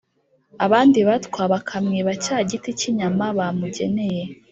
[0.65, 4.23] abandi batwa bakamwiba cya giti cy'inyama bamugeneye,